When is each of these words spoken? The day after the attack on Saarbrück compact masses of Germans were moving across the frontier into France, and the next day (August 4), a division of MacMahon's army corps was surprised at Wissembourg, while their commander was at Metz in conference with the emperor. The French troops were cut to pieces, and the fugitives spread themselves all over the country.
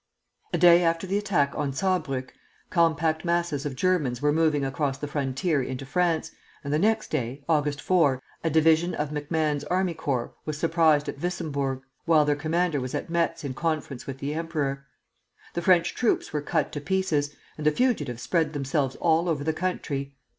The 0.51 0.57
day 0.57 0.81
after 0.83 1.05
the 1.05 1.19
attack 1.19 1.53
on 1.55 1.73
Saarbrück 1.73 2.29
compact 2.71 3.23
masses 3.23 3.67
of 3.67 3.75
Germans 3.75 4.19
were 4.19 4.33
moving 4.33 4.65
across 4.65 4.97
the 4.97 5.07
frontier 5.07 5.61
into 5.61 5.85
France, 5.85 6.31
and 6.63 6.73
the 6.73 6.79
next 6.79 7.11
day 7.11 7.43
(August 7.47 7.79
4), 7.79 8.19
a 8.43 8.49
division 8.49 8.95
of 8.95 9.11
MacMahon's 9.11 9.63
army 9.65 9.93
corps 9.93 10.33
was 10.43 10.57
surprised 10.57 11.07
at 11.07 11.19
Wissembourg, 11.19 11.81
while 12.05 12.25
their 12.25 12.35
commander 12.35 12.81
was 12.81 12.95
at 12.95 13.11
Metz 13.11 13.43
in 13.43 13.53
conference 13.53 14.07
with 14.07 14.17
the 14.17 14.33
emperor. 14.33 14.87
The 15.53 15.61
French 15.61 15.93
troops 15.93 16.33
were 16.33 16.41
cut 16.41 16.71
to 16.71 16.81
pieces, 16.81 17.35
and 17.55 17.63
the 17.67 17.71
fugitives 17.71 18.23
spread 18.23 18.53
themselves 18.53 18.95
all 18.95 19.29
over 19.29 19.43
the 19.43 19.53
country. 19.53 20.15